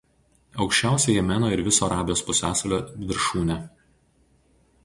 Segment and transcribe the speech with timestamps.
[0.63, 2.81] Aukščiausia Jemeno ir viso Arabijos pusiasalio
[3.13, 3.63] viršūnė.